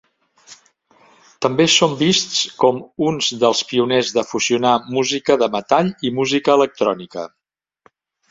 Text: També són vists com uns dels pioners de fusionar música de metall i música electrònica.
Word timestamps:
També 1.45 1.67
són 1.73 1.91
vists 1.99 2.39
com 2.63 2.79
uns 3.09 3.27
dels 3.43 3.61
pioners 3.73 4.09
de 4.17 4.25
fusionar 4.31 4.73
música 4.97 5.37
de 5.43 5.49
metall 5.59 5.93
i 6.11 6.15
música 6.21 6.57
electrònica. 6.61 7.27